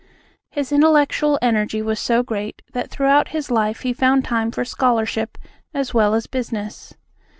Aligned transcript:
His 0.49 0.71
intellectual 0.71 1.37
energy 1.43 1.79
was 1.79 1.99
so 1.99 2.23
great 2.23 2.63
that 2.73 2.89
throughout 2.89 3.27
his 3.27 3.51
life 3.51 3.81
he 3.81 3.93
found 3.93 4.25
time 4.25 4.49
for 4.49 4.65
scholarship 4.65 5.37
as 5.75 5.93
well 5.93 6.15
as 6.15 6.25
business. 6.25 6.95